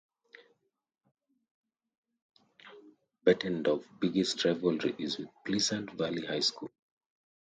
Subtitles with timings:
[3.23, 6.71] Bettendorf's biggest rivalry is with Pleasant Valley High School.